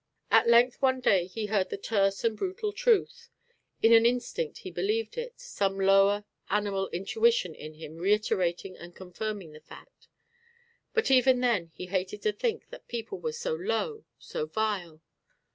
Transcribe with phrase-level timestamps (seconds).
[0.31, 3.29] At length one day he heard the terse and brutal truth.
[3.83, 9.51] In an instant he believed it, some lower, animal intuition in him reiterating and confirming
[9.51, 10.07] the fact.
[10.95, 15.03] But even then he hated to think that people were so low, so vile.